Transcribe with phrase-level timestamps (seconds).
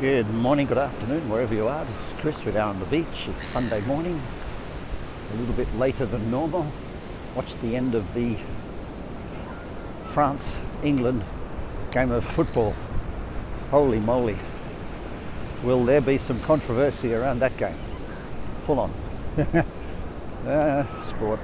[0.00, 1.82] Good morning, good afternoon, wherever you are.
[1.86, 2.44] This is Chris.
[2.44, 3.28] We're down on the beach.
[3.28, 4.20] It's Sunday morning,
[5.32, 6.66] a little bit later than normal.
[7.34, 8.36] Watched the end of the
[10.04, 11.24] France England
[11.92, 12.74] game of football.
[13.70, 14.36] Holy moly.
[15.62, 17.78] Will there be some controversy around that game?
[18.66, 18.92] Full on.
[20.46, 21.40] uh, sport.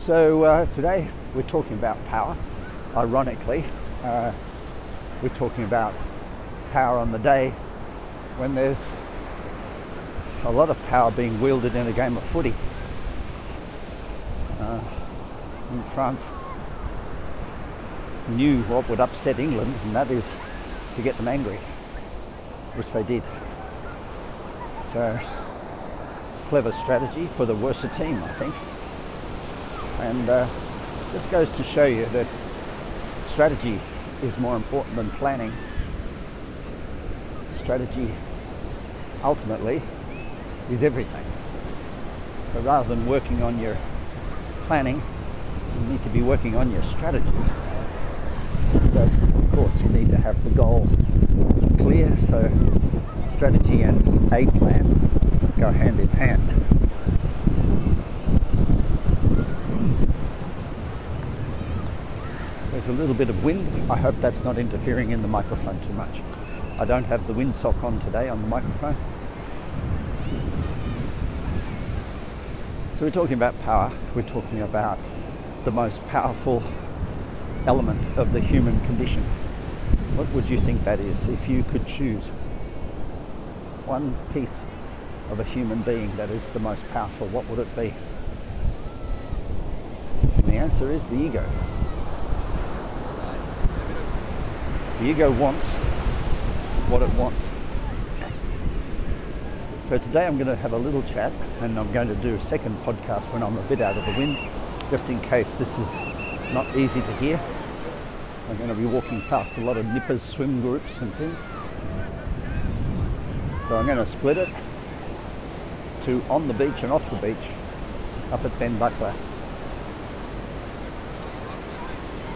[0.00, 2.34] So uh, today we're talking about power.
[2.96, 3.62] Ironically,
[4.02, 4.32] uh,
[5.20, 5.92] we're talking about
[6.76, 7.48] power on the day
[8.36, 8.76] when there's
[10.44, 12.54] a lot of power being wielded in a game of footy.
[14.60, 14.78] Uh,
[15.72, 16.22] in France
[18.28, 20.36] knew what would upset England, and that is
[20.96, 21.56] to get them angry,
[22.74, 23.22] which they did.
[24.92, 25.18] So,
[26.48, 28.54] clever strategy for the worser team, I think.
[30.00, 30.46] And uh,
[31.14, 32.26] just goes to show you that
[33.28, 33.80] strategy
[34.22, 35.54] is more important than planning
[37.66, 38.08] strategy
[39.24, 39.82] ultimately
[40.70, 41.24] is everything.
[42.52, 43.76] So rather than working on your
[44.66, 45.02] planning,
[45.74, 47.26] you need to be working on your strategy.
[48.94, 50.86] Of course, you need to have the goal
[51.78, 52.48] clear, so
[53.34, 54.86] strategy and a plan
[55.58, 56.48] go hand in hand.
[62.70, 63.90] There's a little bit of wind.
[63.90, 66.20] I hope that's not interfering in the microphone too much.
[66.78, 68.96] I don't have the windsock on today on the microphone.
[72.98, 73.90] So we're talking about power.
[74.14, 74.98] We're talking about
[75.64, 76.62] the most powerful
[77.66, 79.22] element of the human condition.
[80.16, 82.28] What would you think that is if you could choose
[83.86, 84.58] one piece
[85.30, 87.26] of a human being that is the most powerful?
[87.28, 87.94] What would it be?
[90.36, 91.48] And the answer is the ego.
[94.98, 95.66] The ego wants
[96.88, 97.40] what it wants.
[99.88, 102.40] So today I'm going to have a little chat and I'm going to do a
[102.40, 104.38] second podcast when I'm a bit out of the wind,
[104.90, 105.92] just in case this is
[106.52, 107.40] not easy to hear.
[108.48, 111.38] I'm going to be walking past a lot of nippers swim groups and things.
[113.68, 114.48] So I'm going to split it
[116.02, 117.50] to on the beach and off the beach
[118.30, 119.12] up at Ben Buckler.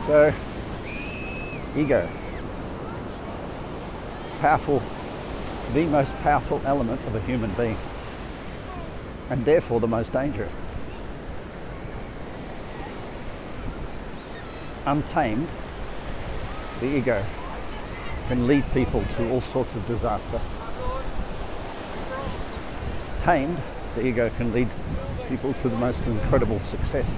[0.06, 0.34] So,
[1.76, 2.08] ego
[4.40, 4.82] powerful,
[5.74, 7.76] the most powerful element of a human being,
[9.28, 10.52] and therefore the most dangerous.
[14.86, 15.46] Untamed,
[16.80, 17.22] the ego
[18.28, 20.40] can lead people to all sorts of disaster.
[23.20, 23.58] Tamed,
[23.94, 24.70] the ego can lead
[25.28, 27.14] people to the most incredible success.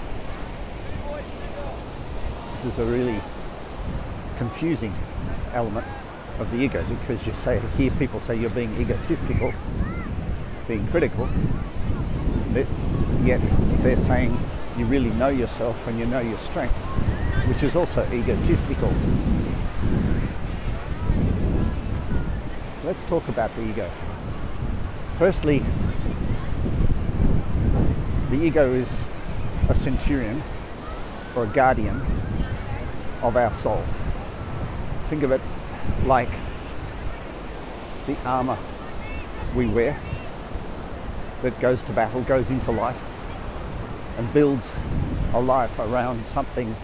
[2.56, 3.20] This is a really
[4.38, 4.92] confusing
[5.54, 5.86] element
[6.38, 9.52] of the ego because you say hear people say you're being egotistical,
[10.66, 11.28] being critical,
[13.24, 13.40] yet
[13.82, 14.38] they're saying
[14.76, 16.82] you really know yourself and you know your strengths,
[17.46, 18.92] which is also egotistical.
[22.84, 23.90] Let's talk about the ego.
[25.18, 25.62] Firstly,
[28.30, 28.90] the ego is
[29.68, 30.42] a centurion
[31.36, 32.00] or a guardian
[33.22, 33.82] of our soul.
[35.08, 35.40] Think of it
[36.04, 36.30] like
[38.06, 38.58] the armour
[39.54, 39.98] we wear
[41.42, 43.00] that goes to battle, goes into life,
[44.18, 44.68] and builds
[45.34, 46.74] a life around something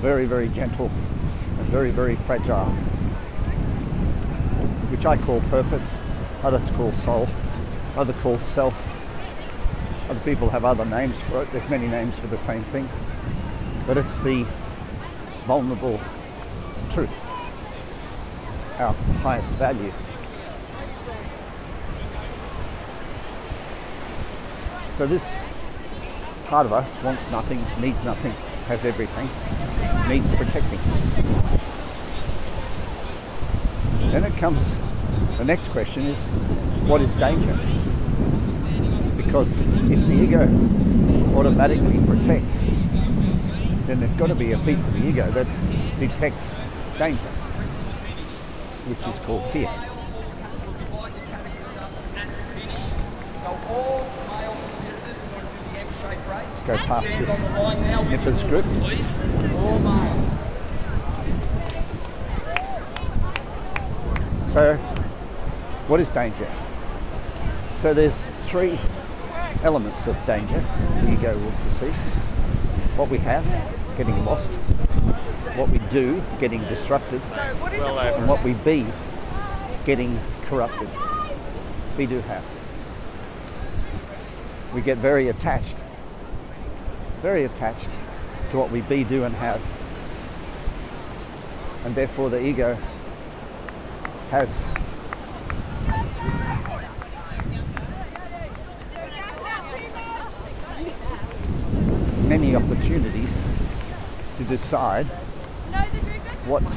[0.00, 0.90] very, very gentle
[1.58, 2.66] and very, very fragile,
[4.90, 5.96] which I call purpose,
[6.42, 7.28] others call soul,
[7.96, 8.86] others call self.
[10.08, 11.52] Other people have other names for it.
[11.52, 12.88] There's many names for the same thing,
[13.86, 14.46] but it's the
[15.46, 16.00] vulnerable
[16.90, 17.27] truth
[18.78, 19.92] our highest value.
[24.96, 25.24] So this
[26.46, 28.32] part of us wants nothing, needs nothing,
[28.66, 29.28] has everything,
[30.08, 30.78] needs protecting.
[34.12, 34.64] Then it comes,
[35.38, 36.18] the next question is,
[36.88, 37.58] what is danger?
[39.16, 39.58] Because
[39.90, 40.42] if the ego
[41.36, 42.54] automatically protects,
[43.86, 45.46] then there's got to be a piece of the ego that
[45.98, 46.54] detects
[46.96, 47.47] danger
[48.88, 49.68] which is called fear.
[56.66, 58.68] Go past this nipper script.
[64.52, 64.76] So,
[65.86, 66.50] what is danger?
[67.80, 68.14] So there's
[68.46, 68.78] three
[69.62, 70.64] elements of danger
[71.02, 71.94] the ego will perceive.
[72.96, 73.44] What we have,
[73.96, 74.50] getting lost,
[75.58, 78.86] what we do getting disrupted and what we be
[79.84, 80.88] getting corrupted.
[81.96, 82.44] We do have.
[84.72, 85.74] We get very attached,
[87.22, 87.88] very attached
[88.52, 89.60] to what we be, do, and have.
[91.84, 92.78] And therefore, the ego
[94.30, 94.48] has
[102.28, 103.36] many opportunities
[104.36, 105.06] to decide
[106.48, 106.72] what's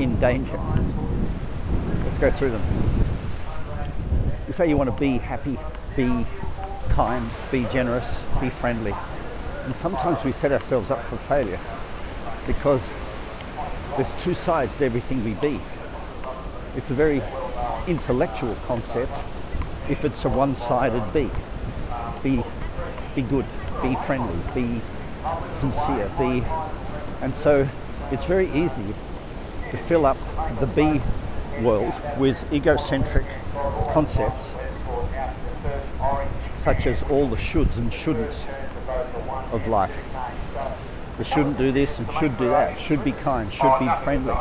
[0.00, 0.58] in danger.
[2.04, 2.62] Let's go through them.
[4.46, 5.58] You say you want to be happy,
[5.94, 6.26] be
[6.88, 8.06] kind, be generous,
[8.40, 8.94] be friendly.
[9.64, 11.58] And sometimes we set ourselves up for failure
[12.46, 12.82] because
[13.96, 15.60] there's two sides to everything we be.
[16.76, 17.22] It's a very
[17.86, 19.12] intellectual concept
[19.88, 21.30] if it's a one-sided be.
[22.22, 22.42] Be
[23.14, 23.46] be good,
[23.82, 24.80] be friendly, be
[25.58, 26.44] sincere, be
[27.22, 27.66] and so
[28.12, 28.94] it's very easy
[29.70, 30.16] to fill up
[30.60, 31.00] the be
[31.62, 33.26] world with egocentric
[33.92, 34.48] concepts
[36.58, 38.44] such as all the shoulds and shouldn'ts
[39.52, 39.96] of life.
[41.18, 44.34] We shouldn't do this and should do that, should be kind, should be friendly.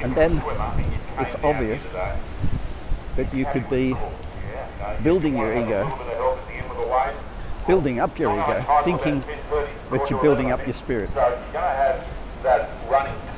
[0.00, 0.42] And then
[1.18, 1.82] it's obvious
[3.16, 3.96] that you could be
[5.02, 5.98] building your ego,
[7.66, 9.22] building up your ego, thinking
[9.90, 11.10] that you're building up your spirit.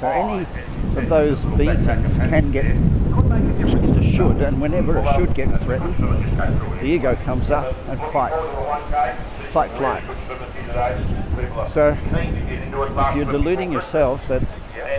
[0.03, 0.47] So any
[0.97, 6.85] of those B things can get into should, and whenever a should gets threatened, the
[6.85, 8.45] ego comes up and fights.
[9.53, 10.03] Fight, flight.
[11.71, 14.43] So if you're deluding yourself that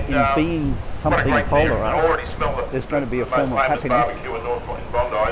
[0.07, 4.07] in being something polarized, there's going to be a form of happiness,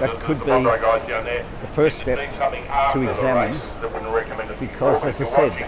[0.01, 2.17] that could be the first step
[2.91, 3.57] to examine
[4.59, 5.67] because, as I said,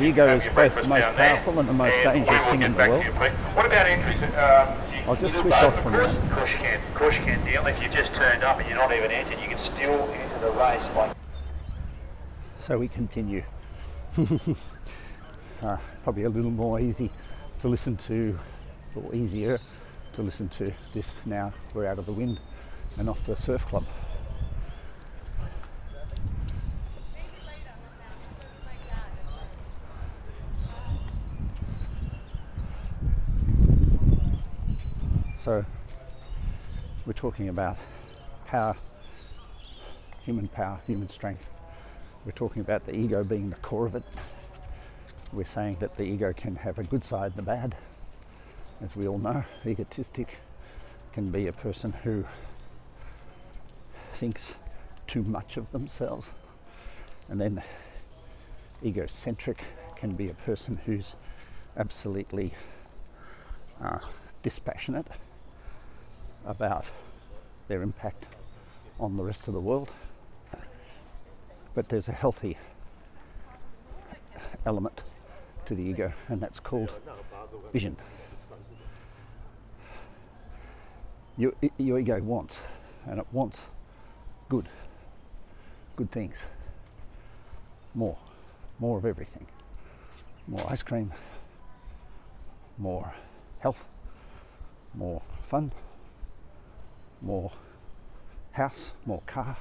[0.00, 3.04] ego is both the most powerful and the most dangerous thing in the world.
[3.04, 4.22] What about entries?
[4.22, 6.16] Um, I'll just switch off from minute.
[6.16, 6.80] Of course you can.
[6.80, 7.66] Of course you can, Deal.
[7.66, 10.50] If you just turned up and you're not even entered, you can still enter the
[10.50, 11.14] race by
[12.66, 13.42] So we continue.
[15.62, 17.10] uh, probably a little more easy
[17.60, 18.38] to listen to,
[18.94, 19.58] or easier
[20.12, 22.40] to listen to this now we're out of the wind
[22.98, 23.84] and off the surf club.
[35.44, 35.64] So
[37.06, 37.76] we're talking about
[38.46, 38.76] power,
[40.24, 41.48] human power, human strength.
[42.26, 44.02] We're talking about the ego being the core of it.
[45.32, 47.76] We're saying that the ego can have a good side and a bad.
[48.82, 50.38] As we all know, egotistic
[51.12, 52.24] can be a person who
[54.14, 54.56] thinks
[55.06, 56.32] too much of themselves.
[57.28, 57.62] And then
[58.84, 59.62] egocentric
[59.94, 61.14] can be a person who's
[61.76, 62.54] absolutely
[63.80, 64.00] uh,
[64.42, 65.06] dispassionate
[66.48, 66.86] about
[67.68, 68.24] their impact
[68.98, 69.90] on the rest of the world.
[71.74, 72.56] But there's a healthy
[74.66, 75.04] element
[75.66, 76.92] to the ego, and that's called
[77.72, 77.96] vision.
[81.36, 82.60] Your, your ego wants,
[83.06, 83.60] and it wants
[84.48, 84.68] good,
[85.94, 86.34] good things.
[87.94, 88.16] More,
[88.80, 89.46] more of everything.
[90.48, 91.12] More ice cream,
[92.78, 93.14] more
[93.60, 93.84] health,
[94.94, 95.70] more fun,
[97.20, 97.52] more
[98.52, 99.56] house, more car,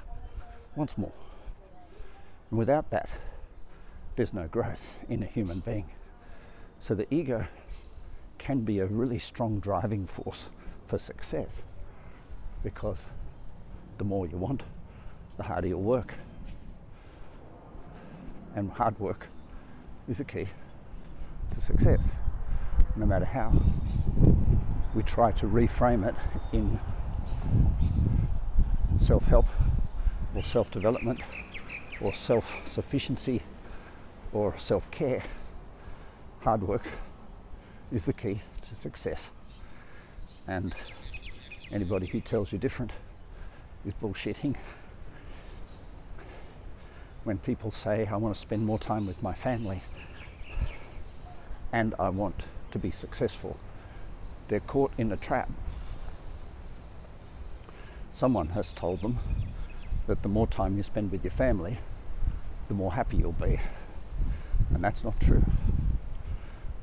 [0.76, 1.12] once more.
[2.50, 3.10] And without that,
[4.16, 5.90] there's no growth in a human being.
[6.82, 7.48] So the ego
[8.38, 10.46] can be a really strong driving force
[10.86, 11.50] for success
[12.64, 13.00] because
[13.98, 14.64] the more you want,
[15.38, 16.16] the harder you'll work.
[18.56, 19.28] And hard work
[20.08, 20.48] is the key
[21.54, 22.02] to success,
[22.96, 23.54] no matter how
[24.96, 26.16] we try to reframe it
[26.54, 26.80] in
[29.00, 29.46] self help
[30.36, 31.22] or self development
[32.02, 33.42] or self sufficiency
[34.34, 35.24] or self care.
[36.42, 36.88] Hard work
[37.92, 39.30] is the key to success.
[40.48, 40.76] And
[41.72, 42.92] anybody who tells you different
[43.86, 44.56] is bullshitting.
[47.24, 49.84] When people say, I want to spend more time with my family
[51.74, 53.58] and I want to be successful,
[54.48, 55.50] they're caught in a trap.
[58.18, 59.20] Someone has told them
[60.08, 61.78] that the more time you spend with your family,
[62.68, 63.60] the more happy you'll be.
[64.74, 65.46] And that's not true.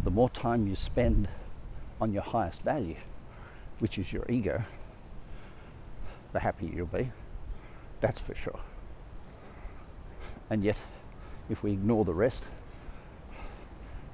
[0.04, 1.26] The more time you spend
[2.00, 2.94] on your highest value,
[3.80, 4.62] which is your ego,
[6.32, 7.10] the happier you'll be.
[8.00, 8.60] That's for sure.
[10.48, 10.76] And yet,
[11.50, 12.44] if we ignore the rest,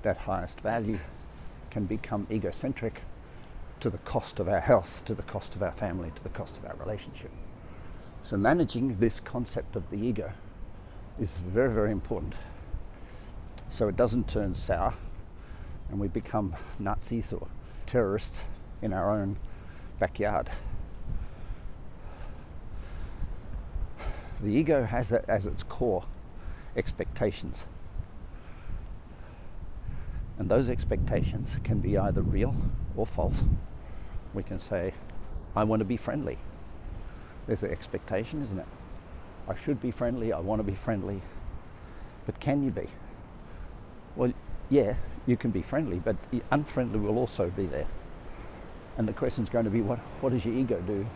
[0.00, 1.00] that highest value
[1.70, 3.02] can become egocentric
[3.80, 6.56] to the cost of our health, to the cost of our family, to the cost
[6.56, 7.30] of our relationship.
[8.22, 10.32] So, managing this concept of the ego
[11.18, 12.34] is very, very important.
[13.70, 14.94] So it doesn't turn sour
[15.88, 17.46] and we become Nazis or
[17.87, 18.40] terrorists
[18.82, 19.37] in our own
[19.99, 20.50] backyard.
[24.40, 26.04] The ego has as its core
[26.76, 27.64] expectations.
[30.38, 32.54] And those expectations can be either real
[32.96, 33.42] or false.
[34.34, 34.94] We can say,
[35.56, 36.38] I want to be friendly.
[37.46, 38.66] There's the expectation, isn't it?
[39.49, 41.22] I should be friendly, I want to be friendly.
[42.26, 42.87] But can you be?
[44.14, 44.32] Well,
[44.68, 44.94] yeah,
[45.26, 46.16] you can be friendly, but
[46.50, 47.87] unfriendly will also be there.
[48.96, 51.06] And the question is going to be what, what does your ego do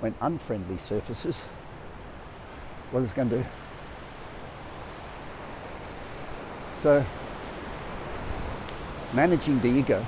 [0.00, 1.36] when unfriendly surfaces?
[2.90, 3.44] What is it going to do?
[6.80, 7.04] So,
[9.12, 10.04] managing the ego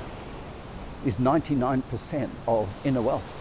[1.04, 3.32] is 99% of inner wealth.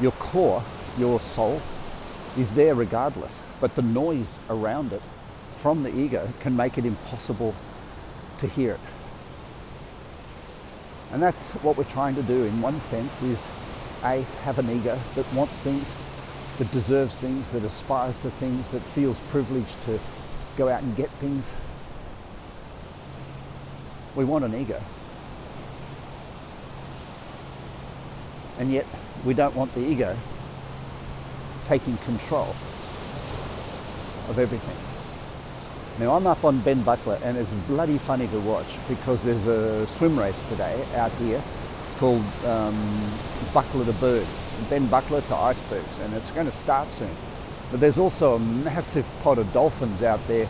[0.00, 0.62] Your core,
[0.98, 1.60] your soul,
[2.36, 5.02] is there regardless, but the noise around it
[5.56, 7.54] from the ego can make it impossible
[8.38, 8.80] to hear it.
[11.12, 13.42] And that's what we're trying to do in one sense is
[14.04, 15.86] A, have an ego that wants things,
[16.58, 19.98] that deserves things, that aspires to things, that feels privileged to
[20.56, 21.50] go out and get things.
[24.14, 24.80] We want an ego.
[28.60, 28.86] And yet
[29.24, 30.16] we don't want the ego
[31.66, 32.54] taking control
[34.28, 34.76] of everything.
[35.98, 39.86] Now I'm up on Ben Buckler and it's bloody funny to watch because there's a
[39.86, 41.42] swim race today out here.
[41.86, 43.10] It's called um,
[43.54, 44.28] Buckler to Birds,
[44.68, 47.16] Ben Buckler to icebergs and it's going to start soon.
[47.70, 50.48] But there's also a massive pod of dolphins out there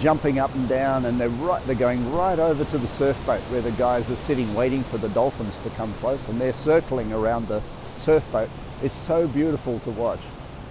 [0.00, 3.40] jumping up and down and they're right they're going right over to the surf boat
[3.42, 7.12] where the guys are sitting waiting for the dolphins to come close and they're circling
[7.12, 7.62] around the
[7.98, 8.48] surf boat.
[8.82, 10.20] It's so beautiful to watch.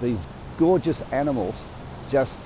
[0.01, 0.19] These
[0.57, 1.55] gorgeous animals
[2.10, 2.39] just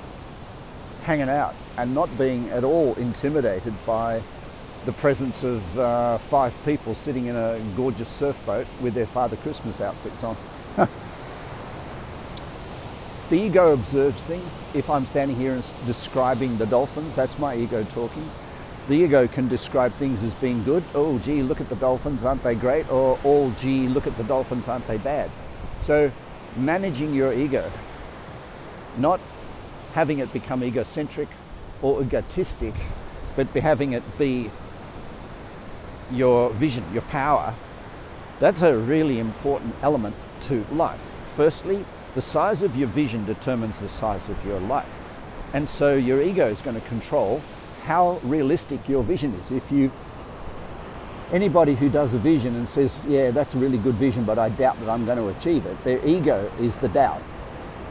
[1.03, 4.21] hanging out and not being at all intimidated by
[4.85, 9.35] the presence of uh, five people sitting in a gorgeous surf boat with their Father
[9.37, 10.37] Christmas outfits on.
[13.29, 14.51] the ego observes things.
[14.73, 18.29] If I'm standing here and describing the dolphins, that's my ego talking.
[18.87, 20.83] The ego can describe things as being good.
[20.95, 22.89] Oh, gee, look at the dolphins, aren't they great?
[22.91, 25.29] Or, oh, gee, look at the dolphins, aren't they bad?
[25.85, 26.11] So,
[26.57, 27.71] managing your ego,
[28.97, 29.19] not
[29.93, 31.29] having it become egocentric
[31.83, 32.73] or egotistic,
[33.35, 34.49] but having it be
[36.11, 37.53] your vision, your power,
[38.39, 40.15] that's a really important element
[40.47, 41.01] to life.
[41.35, 44.93] Firstly, the size of your vision determines the size of your life.
[45.53, 47.41] And so your ego is going to control
[47.83, 49.51] how realistic your vision is.
[49.51, 49.91] If you
[51.31, 54.49] anybody who does a vision and says, "Yeah, that's a really good vision, but I
[54.49, 57.21] doubt that I'm going to achieve it," their ego is the doubt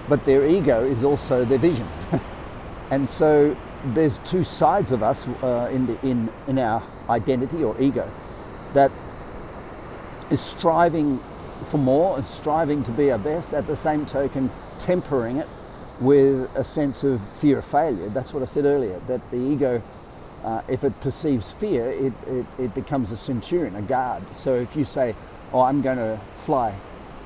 [0.09, 1.87] but their ego is also their vision.
[2.91, 7.81] and so there's two sides of us uh, in, the, in, in our identity or
[7.81, 8.11] ego
[8.75, 8.91] that
[10.31, 11.21] is striving
[11.67, 14.51] for more and striving to be our best, at the same token,
[14.81, 15.49] tempering it
[16.01, 18.09] with a sense of fear of failure.
[18.09, 19.83] That's what I said earlier, that the ego,
[20.45, 24.23] uh, if it perceives fear, it, it, it becomes a centurion, a guard.
[24.35, 25.15] So if you say,
[25.51, 26.75] Oh, I'm going to fly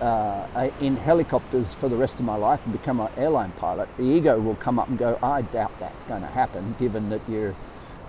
[0.00, 4.04] uh, in helicopters for the rest of my life and become an airline pilot, the
[4.04, 7.54] ego will come up and go, I doubt that's going to happen, given that you're,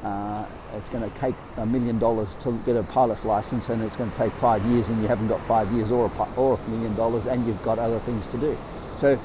[0.03, 3.95] uh, it's going to take a million dollars to get a pilot's license and it's
[3.95, 6.69] going to take five years and you haven't got five years or a, or a
[6.69, 8.57] million dollars and you've got other things to do.
[8.97, 9.19] So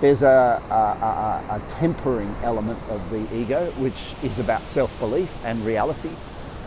[0.00, 6.10] there's a, a, a, tempering element of the ego, which is about self-belief and reality.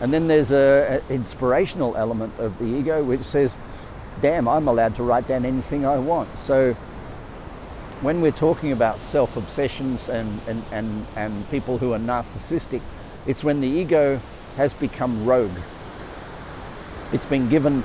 [0.00, 3.54] And then there's an inspirational element of the ego, which says,
[4.20, 6.28] damn, I'm allowed to write down anything I want.
[6.40, 6.74] So
[8.02, 12.82] when we're talking about self obsessions and, and, and, and people who are narcissistic,
[13.26, 14.20] it's when the ego
[14.56, 15.56] has become rogue.
[17.12, 17.84] It's been given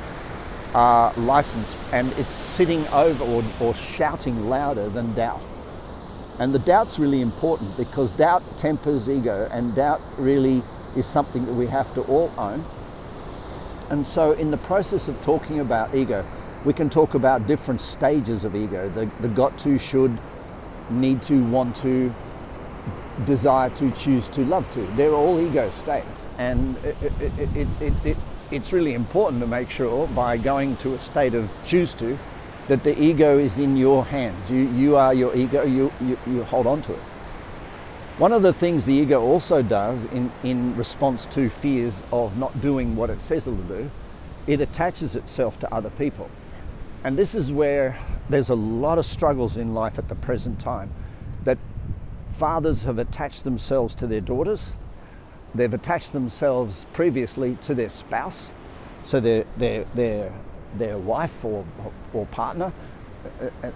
[0.73, 5.41] uh, license and it's sitting over or, or shouting louder than doubt.
[6.39, 10.61] And the doubt's really important because doubt tempers ego, and doubt really
[10.95, 12.63] is something that we have to all own.
[13.89, 16.23] And so, in the process of talking about ego,
[16.63, 20.15] we can talk about different stages of ego the, the got to, should,
[20.91, 22.13] need to, want to,
[23.25, 24.81] desire to, choose to, love to.
[24.95, 26.27] They're all ego states.
[26.37, 28.17] And it, it, it, it,
[28.51, 32.17] it's really important to make sure by going to a state of choose to
[32.67, 34.49] that the ego is in your hands.
[34.49, 36.99] You, you are your ego, you, you, you hold on to it.
[38.17, 42.59] One of the things the ego also does in, in response to fears of not
[42.61, 43.89] doing what it says it'll do
[44.47, 46.31] it attaches itself to other people.
[47.03, 50.89] And this is where there's a lot of struggles in life at the present time
[52.37, 54.69] fathers have attached themselves to their daughters,
[55.55, 58.51] they've attached themselves previously to their spouse,
[59.05, 60.31] so their, their, their,
[60.77, 61.65] their wife or,
[62.13, 62.71] or partner,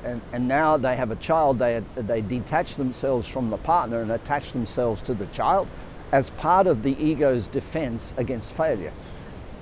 [0.05, 4.11] and, and now they have a child, they, they detach themselves from the partner and
[4.11, 5.67] attach themselves to the child
[6.11, 8.93] as part of the ego's defense against failure.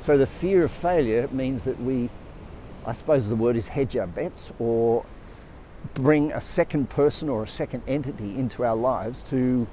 [0.02, 2.10] So the fear of failure means that we,
[2.86, 5.06] I suppose the word is hedge our bets or
[5.94, 9.68] bring a second person or a second entity into our lives to,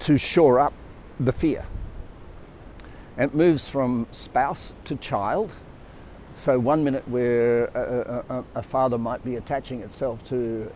[0.00, 0.72] to shore up
[1.18, 1.64] the fear.
[3.16, 5.54] And it moves from spouse to child.
[6.32, 10.70] So one minute where a, a, a father might be attaching itself to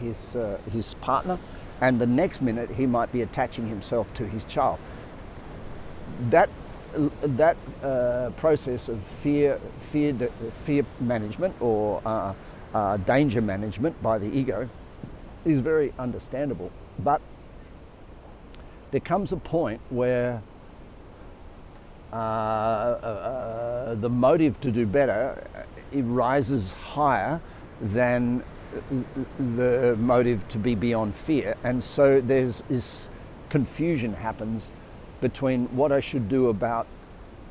[0.00, 1.38] his, uh, his partner,
[1.80, 4.78] and the next minute he might be attaching himself to his child.
[6.28, 6.50] That
[7.22, 10.12] that uh, process of fear, fear,
[10.64, 12.34] fear management or uh,
[12.74, 14.68] uh, danger management by the ego
[15.44, 16.70] is very understandable.
[16.98, 17.20] But
[18.90, 20.42] there comes a point where
[22.12, 25.46] uh, uh, the motive to do better
[25.92, 27.40] it rises higher
[27.80, 28.42] than
[29.38, 33.08] the motive to be beyond fear, and so there's this
[33.50, 34.70] confusion happens
[35.20, 36.86] between what I should do about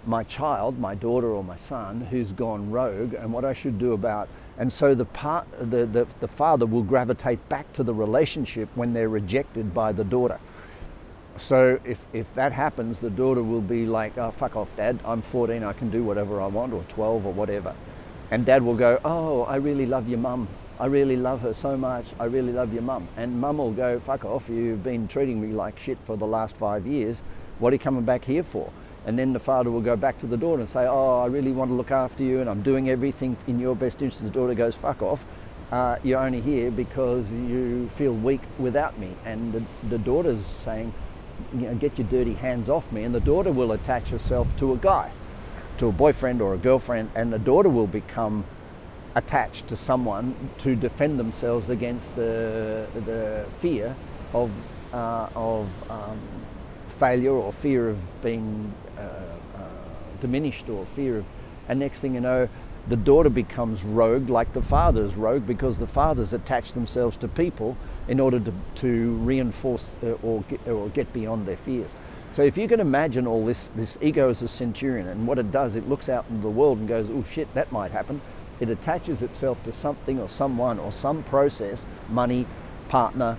[0.06, 3.94] my child, my daughter or my son who's gone rogue, and what I should do
[3.94, 4.30] about.
[4.58, 8.93] And so the, part, the, the, the father will gravitate back to the relationship when
[8.93, 10.39] they're rejected by the daughter.
[11.38, 15.22] So if, if that happens, the daughter will be like, oh, fuck off, dad, I'm
[15.22, 17.74] 14, I can do whatever I want, or 12 or whatever.
[18.29, 20.48] And dad will go, oh, I really love your mum.
[20.79, 22.05] I really love her so much.
[22.20, 23.08] I really love your mum.
[23.17, 26.55] And mum will go, fuck off, you've been treating me like shit for the last
[26.58, 27.22] five years.
[27.60, 28.72] What are you coming back here for?
[29.05, 31.51] And then the father will go back to the daughter and say, Oh, I really
[31.51, 34.24] want to look after you and I'm doing everything in your best interest.
[34.24, 35.25] The daughter goes, Fuck off.
[35.72, 39.15] Uh, you're only here because you feel weak without me.
[39.26, 40.93] And the, the daughter's saying,
[41.54, 43.04] you know, Get your dirty hands off me.
[43.04, 45.12] And the daughter will attach herself to a guy,
[45.80, 48.45] to a boyfriend or a girlfriend, and the daughter will become
[49.15, 53.95] attached to someone to defend themselves against the, the fear
[54.34, 54.52] of,
[54.93, 56.19] uh, of um,
[56.97, 58.73] failure or fear of being
[60.21, 61.25] diminished or fear of,
[61.67, 62.47] and next thing you know,
[62.88, 67.77] the daughter becomes rogue like the father's rogue because the fathers attach themselves to people
[68.07, 71.91] in order to, to reinforce uh, or, get, or get beyond their fears.
[72.34, 75.51] So if you can imagine all this, this ego as a centurion and what it
[75.51, 78.21] does, it looks out into the world and goes, oh shit, that might happen.
[78.60, 82.47] It attaches itself to something or someone or some process, money,
[82.88, 83.38] partner,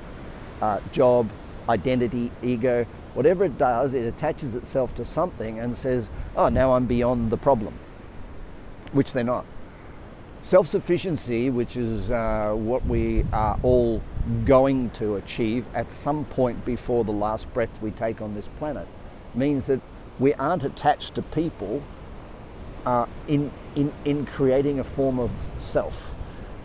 [0.61, 1.31] uh, job,
[1.69, 6.87] identity, ego, Whatever it does, it attaches itself to something and says, oh, now I'm
[6.87, 7.75] beyond the problem,
[8.93, 9.45] which they're not.
[10.43, 14.03] Self sufficiency, which is uh, what we are all
[14.45, 18.89] going to achieve at some point before the last breath we take on this planet,
[19.35, 19.81] means that
[20.19, 21.83] we aren't attached to people
[22.87, 26.13] uh, in, in, in creating a form of self.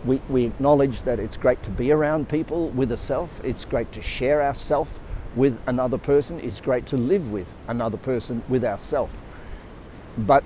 [0.04, 3.92] We, we acknowledge that it's great to be around people with a self, it's great
[3.92, 4.98] to share our self,
[5.38, 6.40] with another person.
[6.40, 9.16] It's great to live with another person with ourself.
[10.18, 10.42] But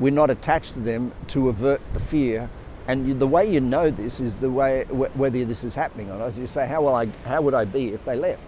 [0.00, 2.48] we're not attached to them to avert the fear.
[2.88, 6.28] And the way you know this is the way whether this is happening or not.
[6.28, 7.06] As you say, how will I?
[7.26, 8.42] How would I be if they left?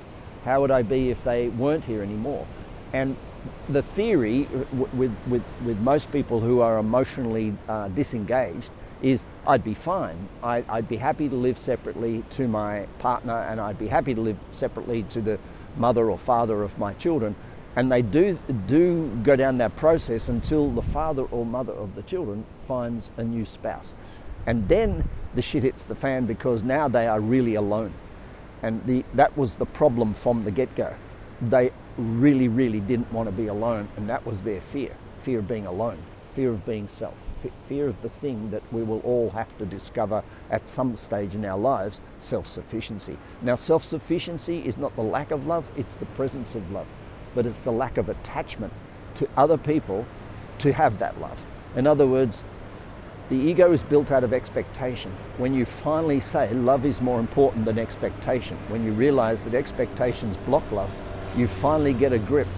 [0.44, 2.46] How would I be if they weren't here anymore?
[2.94, 3.16] And
[3.68, 4.48] the theory
[4.94, 8.70] with, with, with most people who are emotionally uh, disengaged
[9.02, 10.28] is I'd be fine.
[10.42, 14.20] I, I'd be happy to live separately to my partner and I'd be happy to
[14.20, 15.38] live separately to the
[15.76, 17.34] mother or father of my children.
[17.74, 22.02] And they do, do go down that process until the father or mother of the
[22.02, 23.94] children finds a new spouse.
[24.46, 27.94] And then the shit hits the fan because now they are really alone.
[28.62, 30.94] And the, that was the problem from the get go.
[31.40, 35.46] They really, really didn't want to be alone, and that was their fear fear of
[35.46, 35.98] being alone,
[36.34, 37.14] fear of being self
[37.68, 41.44] fear of the thing that we will all have to discover at some stage in
[41.44, 43.18] our lives self sufficiency.
[43.40, 46.86] Now, self sufficiency is not the lack of love, it's the presence of love,
[47.34, 48.72] but it's the lack of attachment
[49.16, 50.06] to other people
[50.58, 51.44] to have that love.
[51.74, 52.44] In other words,
[53.28, 55.12] the ego is built out of expectation.
[55.38, 60.36] When you finally say love is more important than expectation, when you realize that expectations
[60.38, 60.90] block love,
[61.36, 62.48] you finally get a grip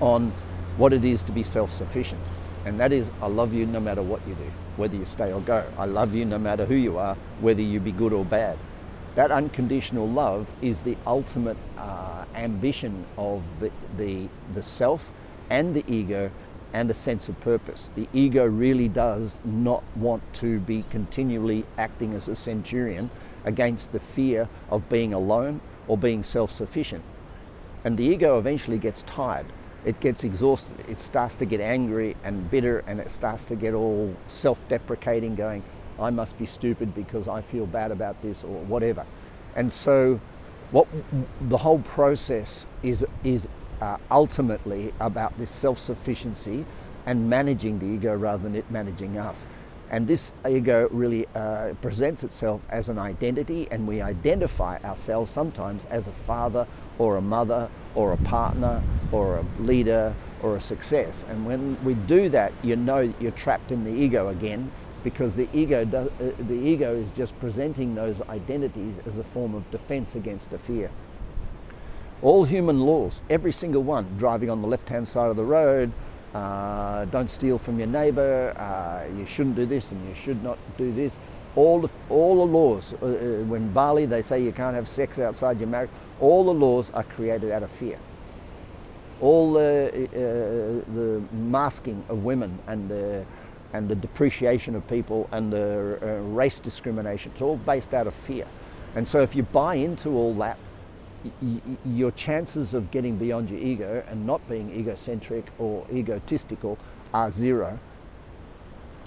[0.00, 0.32] on
[0.76, 2.20] what it is to be self sufficient.
[2.64, 5.40] And that is, I love you no matter what you do, whether you stay or
[5.40, 5.64] go.
[5.76, 8.58] I love you no matter who you are, whether you be good or bad.
[9.14, 15.12] That unconditional love is the ultimate uh, ambition of the, the, the self
[15.50, 16.30] and the ego
[16.72, 17.90] and a sense of purpose.
[17.94, 23.10] The ego really does not want to be continually acting as a centurion
[23.44, 27.04] against the fear of being alone or being self sufficient.
[27.84, 29.46] And the ego eventually gets tired.
[29.84, 30.84] It gets exhausted.
[30.88, 35.34] It starts to get angry and bitter and it starts to get all self deprecating,
[35.34, 35.62] going,
[35.98, 39.04] I must be stupid because I feel bad about this or whatever.
[39.54, 40.20] And so,
[40.70, 40.88] what
[41.40, 43.46] the whole process is, is
[43.80, 46.64] uh, ultimately about this self sufficiency
[47.06, 49.46] and managing the ego rather than it managing us.
[49.90, 55.84] And this ego really uh, presents itself as an identity, and we identify ourselves sometimes
[55.90, 56.66] as a father
[56.98, 61.24] or a mother or a partner or a leader or a success.
[61.28, 64.70] And when we do that, you know you're trapped in the ego again
[65.02, 69.70] because the ego, uh, the ego is just presenting those identities as a form of
[69.70, 70.90] defense against a fear.
[72.22, 75.92] All human laws, every single one, driving on the left hand side of the road,
[76.34, 80.58] uh, don't steal from your neighbor, uh, you shouldn't do this and you should not
[80.76, 81.16] do this.
[81.54, 85.20] All the, all the laws, uh, uh, when Bali they say you can't have sex
[85.20, 87.98] outside your marriage, all the laws are created out of fear.
[89.20, 93.24] All the, uh, the masking of women and the,
[93.72, 98.14] and the depreciation of people and the uh, race discrimination, it's all based out of
[98.14, 98.46] fear.
[98.96, 100.58] And so if you buy into all that,
[101.84, 106.78] your chances of getting beyond your ego and not being egocentric or egotistical
[107.12, 107.78] are zero.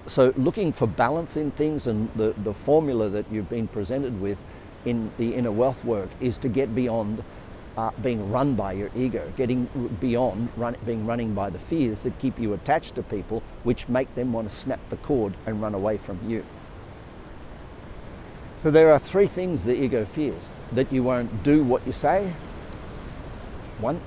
[0.08, 4.42] So, looking for balance in things and the, the formula that you've been presented with
[4.86, 7.24] in the inner wealth work is to get beyond
[7.78, 9.66] uh, being run by your ego, getting
[10.00, 14.14] beyond run, being running by the fears that keep you attached to people, which make
[14.16, 16.44] them want to snap the cord and run away from you.
[18.64, 22.34] So, there are three things the ego fears that you won't do what you say.
[23.80, 24.02] One.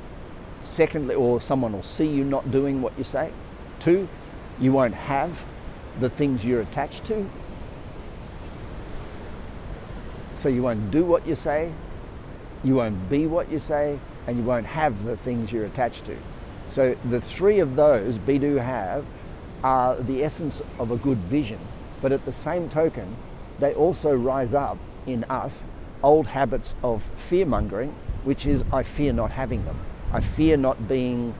[0.62, 3.32] Secondly, or someone will see you not doing what you say.
[3.78, 4.08] Two,
[4.60, 5.44] you won't have
[5.98, 7.28] the things you're attached to.
[10.38, 11.72] So you won't do what you say,
[12.62, 16.16] you won't be what you say, and you won't have the things you're attached to.
[16.68, 19.04] So the three of those, be do have,
[19.62, 21.58] are the essence of a good vision.
[22.00, 23.16] But at the same token,
[23.58, 25.64] they also rise up in us
[26.02, 29.78] old habits of fear mongering, which is I fear not having them.
[30.12, 31.34] I fear not being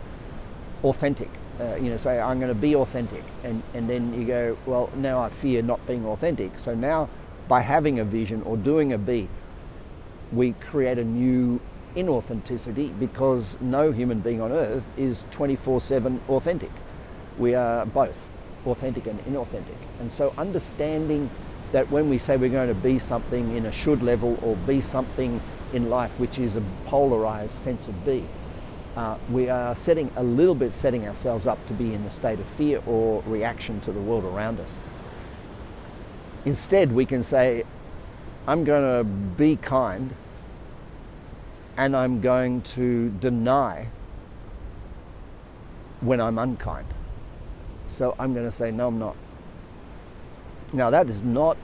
[0.85, 1.29] authentic.
[1.61, 4.90] Uh, you know, say I'm going to be authentic, and, and then you go, well,
[4.96, 6.59] now I fear not being authentic.
[6.59, 7.11] So now,
[7.49, 9.29] by having a vision or doing a be,
[10.33, 11.61] we create a new
[11.96, 16.70] inauthenticity because no human being on earth is 24 7 authentic.
[17.38, 18.31] We are both
[18.66, 19.77] authentic and inauthentic.
[19.99, 21.29] And so, understanding
[21.73, 24.81] that when we say we're going to be something in a should level or be
[24.81, 25.41] something
[25.73, 28.25] in life which is a polarized sense of be,
[28.97, 32.41] uh, we are setting a little bit setting ourselves up to be in a state
[32.41, 34.75] of fear or reaction to the world around us.
[36.45, 37.65] Instead, we can say,
[38.47, 40.15] I'm going to be kind
[41.77, 43.89] and I'm going to deny
[46.01, 46.87] when I'm unkind.
[47.89, 49.17] So I'm going to say, no, I'm not.
[50.73, 51.57] Now, that is not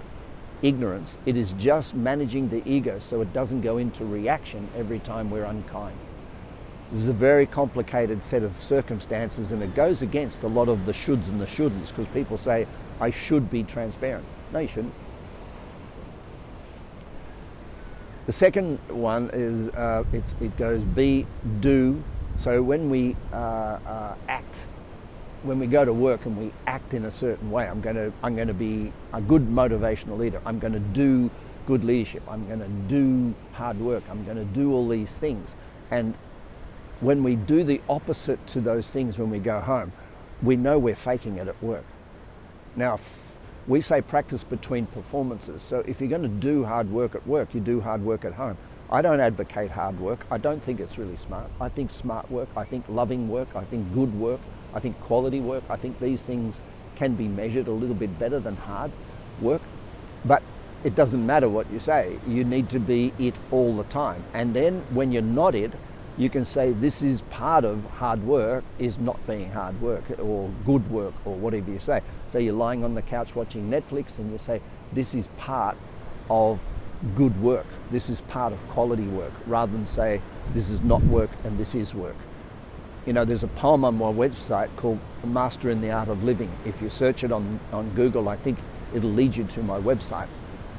[0.62, 5.31] ignorance, it is just managing the ego so it doesn't go into reaction every time
[5.31, 5.97] we're unkind.
[6.90, 10.87] This is a very complicated set of circumstances and it goes against a lot of
[10.87, 12.66] the shoulds and the shouldn'ts because people say,
[13.01, 14.25] I should be transparent.
[14.53, 14.95] No, you shouldn't.
[18.27, 21.27] The second one is uh, it goes be,
[21.61, 22.03] do.
[22.35, 24.55] So when we uh, uh, act
[25.42, 28.12] when we go to work and we act in a certain way, I'm going to,
[28.22, 30.40] I'm going to be a good motivational leader.
[30.44, 31.31] I'm going to do
[31.66, 32.22] good leadership.
[32.29, 34.05] I'm going to do hard work.
[34.11, 35.55] I'm going to do all these things.
[35.90, 36.14] And
[37.01, 39.92] when we do the opposite to those things when we go home,
[40.42, 41.85] we know we're faking it at work.
[42.75, 42.99] Now,
[43.66, 45.62] we say practice between performances.
[45.62, 48.35] So if you're going to do hard work at work, you do hard work at
[48.35, 48.57] home.
[48.90, 50.25] I don't advocate hard work.
[50.31, 51.51] I don't think it's really smart.
[51.61, 54.40] I think smart work, I think loving work, I think good work,
[54.76, 56.60] I think quality work, I think these things
[56.96, 58.92] can be measured a little bit better than hard
[59.40, 59.62] work.
[60.22, 60.42] But
[60.84, 64.22] it doesn't matter what you say, you need to be it all the time.
[64.34, 65.72] And then when you're not it,
[66.18, 70.50] you can say this is part of hard work is not being hard work or
[70.66, 72.02] good work or whatever you say.
[72.30, 74.60] So you're lying on the couch watching Netflix and you say
[74.92, 75.78] this is part
[76.28, 76.60] of
[77.14, 77.66] good work.
[77.90, 80.20] This is part of quality work rather than say
[80.52, 82.16] this is not work and this is work
[83.07, 86.51] you know, there's a poem on my website called Master in the Art of Living.
[86.64, 88.59] If you search it on, on Google, I think
[88.92, 90.27] it'll lead you to my website.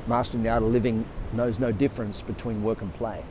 [0.08, 3.24] Master in the Art of Living knows no difference between work and play.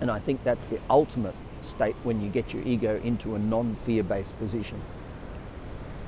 [0.00, 3.76] And I think that's the ultimate state when you get your ego into a non
[3.76, 4.80] fear based position.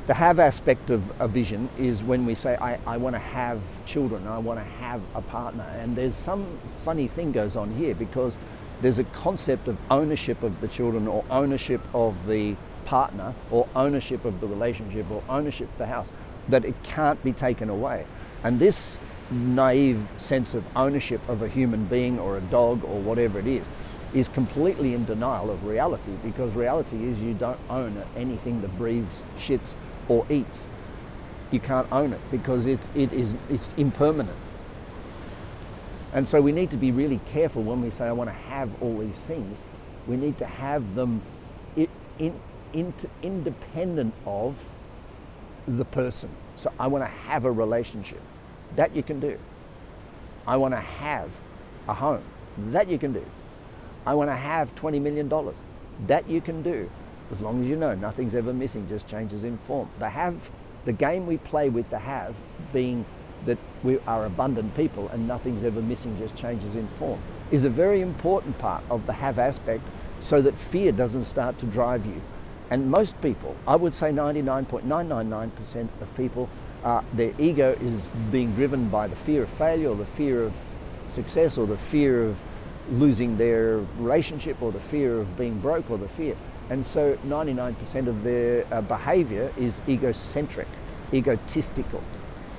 [0.06, 3.60] The have aspect of a vision is when we say, I, I want to have
[3.86, 5.62] children, I want to have a partner.
[5.78, 8.36] And there's some funny thing goes on here because
[8.82, 14.24] there's a concept of ownership of the children or ownership of the partner or ownership
[14.24, 16.10] of the relationship or ownership of the house
[16.48, 18.04] that it can't be taken away.
[18.42, 18.98] And this
[19.30, 23.64] naive sense of ownership of a human being or a dog or whatever it is
[24.12, 29.22] is completely in denial of reality because reality is you don't own anything that breathes,
[29.38, 29.74] shits,
[30.08, 30.66] or eats.
[31.50, 34.36] You can't own it because it, it is, it's impermanent.
[36.12, 38.82] And so we need to be really careful when we say, I want to have
[38.82, 39.64] all these things.
[40.06, 41.22] We need to have them
[41.74, 42.40] in, in,
[42.72, 44.68] in, independent of
[45.66, 46.30] the person.
[46.56, 48.20] So I want to have a relationship.
[48.76, 49.38] That you can do.
[50.46, 51.30] I want to have
[51.88, 52.24] a home.
[52.58, 53.24] That you can do.
[54.04, 55.30] I want to have $20 million.
[56.06, 56.90] That you can do.
[57.30, 59.88] As long as you know nothing's ever missing, just changes in form.
[59.98, 60.50] The have,
[60.84, 62.34] the game we play with the have
[62.72, 63.06] being
[63.46, 67.70] that we are abundant people and nothing's ever missing, just changes in form, is a
[67.70, 69.82] very important part of the have aspect
[70.20, 72.20] so that fear doesn't start to drive you.
[72.70, 76.48] And most people, I would say 99.999% of people,
[76.84, 80.54] uh, their ego is being driven by the fear of failure or the fear of
[81.08, 82.40] success or the fear of
[82.90, 86.36] losing their relationship or the fear of being broke or the fear.
[86.70, 90.68] And so 99% of their uh, behavior is egocentric,
[91.12, 92.02] egotistical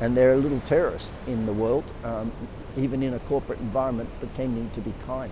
[0.04, 2.30] and they're a little terrorist in the world, um,
[2.76, 5.32] even in a corporate environment, pretending to be kind.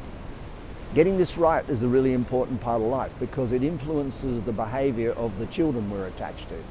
[0.96, 5.12] Getting this right is a really important part of life because it influences the behaviour
[5.12, 6.64] of the children we're attached to,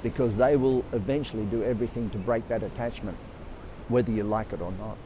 [0.00, 3.18] because they will eventually do everything to break that attachment,
[3.88, 4.96] whether you like it or not.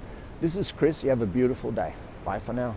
[0.43, 1.03] This is Chris.
[1.03, 1.95] You have a beautiful day.
[2.27, 2.77] Bye for now.